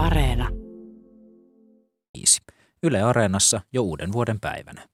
Areena. 0.00 0.48
Yle 2.82 3.02
Areenassa 3.02 3.60
jo 3.72 3.82
uuden 3.82 4.12
vuoden 4.12 4.40
päivänä. 4.40 4.88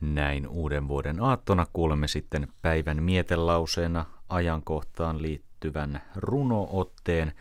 Näin 0.00 0.48
uuden 0.48 0.88
vuoden 0.88 1.22
aattona 1.22 1.66
kuulemme 1.72 2.08
sitten 2.08 2.48
päivän 2.62 3.02
mietelauseena 3.02 4.06
ajankohtaan 4.28 5.22
liittyvän 5.22 6.02
runootteen, 6.16 7.32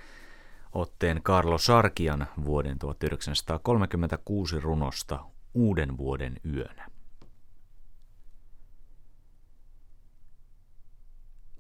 otteen 0.72 1.22
Carlo 1.24 1.58
Sarkian 1.58 2.28
vuoden 2.46 2.80
1936 2.80 4.60
runosta 4.60 5.20
Uuden 5.54 5.98
vuoden 5.98 6.40
yönä. 6.54 6.93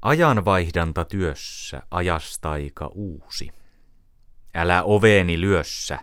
Ajanvaihdanta 0.03 1.05
työssä 1.05 1.81
ajastaika 1.91 2.87
uusi. 2.87 3.51
Älä 4.55 4.83
oveeni 4.83 5.41
lyössä. 5.41 5.99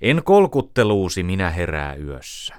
En 0.00 0.22
kolkutteluusi 0.24 1.22
minä 1.22 1.50
herää 1.50 1.94
yössä. 1.94 2.54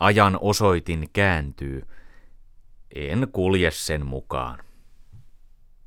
Ajan 0.00 0.38
osoitin 0.40 1.08
kääntyy, 1.12 1.82
en 2.94 3.28
kulje 3.32 3.70
sen 3.70 4.06
mukaan. 4.06 4.58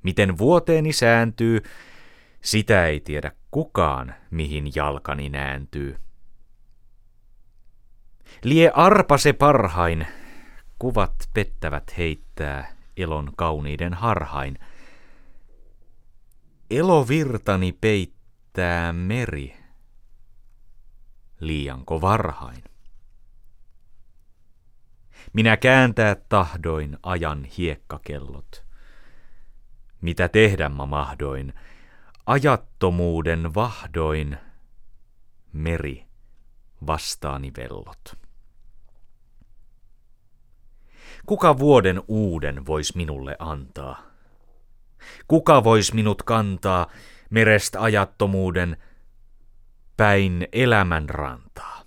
Miten 0.03 0.37
vuoteeni 0.37 0.93
sääntyy, 0.93 1.63
sitä 2.41 2.85
ei 2.85 2.99
tiedä 2.99 3.31
kukaan, 3.51 4.15
mihin 4.31 4.71
jalkani 4.75 5.29
nääntyy. 5.29 5.97
Lie 8.43 8.71
arpa 8.73 9.17
se 9.17 9.33
parhain, 9.33 10.07
kuvat 10.79 11.29
pettävät 11.33 11.97
heittää 11.97 12.75
elon 12.97 13.31
kauniiden 13.35 13.93
harhain. 13.93 14.59
Elovirtani 16.69 17.71
peittää 17.71 18.93
meri, 18.93 19.57
liianko 21.39 22.01
varhain. 22.01 22.63
Minä 25.33 25.57
kääntää 25.57 26.15
tahdoin 26.15 26.97
ajan 27.03 27.43
hiekkakellot. 27.43 28.65
Mitä 30.01 30.29
tehdä 30.29 30.69
mä 30.69 30.85
mahdoin, 30.85 31.53
ajattomuuden 32.25 33.55
vahdoin, 33.55 34.37
meri 35.53 36.05
vastaani 36.87 37.51
vellot. 37.57 38.26
Kuka 41.27 41.59
vuoden 41.59 42.01
uuden 42.07 42.65
vois 42.65 42.95
minulle 42.95 43.35
antaa? 43.39 44.01
Kuka 45.27 45.63
vois 45.63 45.93
minut 45.93 46.23
kantaa 46.23 46.87
merestä 47.29 47.81
ajattomuuden 47.81 48.77
päin 49.97 50.47
elämän 50.51 51.09
rantaa? 51.09 51.81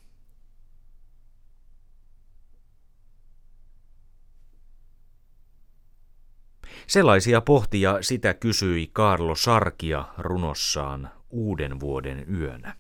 Sellaisia 6.86 7.40
pohtia 7.40 7.98
sitä 8.00 8.34
kysyi 8.34 8.90
Karlo 8.92 9.34
Sarkia 9.34 10.04
runossaan 10.18 11.10
Uuden 11.30 11.80
vuoden 11.80 12.34
yönä. 12.34 12.76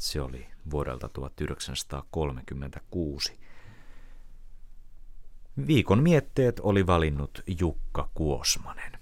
Se 0.00 0.20
oli 0.20 0.46
vuodelta 0.70 1.08
1936. 1.08 3.38
Viikon 5.66 6.02
mietteet 6.02 6.60
oli 6.60 6.86
valinnut 6.86 7.42
Jukka 7.60 8.10
Kuosmanen. 8.14 8.92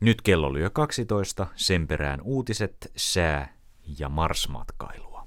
Nyt 0.00 0.22
kello 0.22 0.52
lyö 0.52 0.70
12, 0.70 1.46
sen 1.56 1.86
perään 1.86 2.20
uutiset, 2.22 2.92
sää 2.96 3.54
ja 3.98 4.08
marsmatkailua. 4.08 5.26